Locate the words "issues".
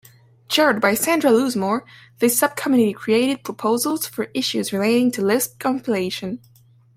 4.33-4.73